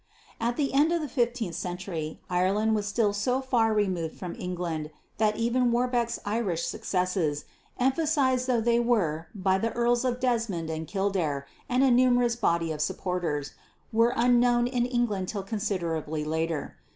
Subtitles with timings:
[0.39, 4.89] At the end of the fifteenth century Ireland was still so far removed from England
[5.19, 7.45] that even Warbeck's Irish successes,
[7.79, 12.71] emphasised though they were by the Earls of Desmond and Kildare and a numerous body
[12.71, 13.51] of supporters,
[13.93, 16.77] were unknown in England till considerably later.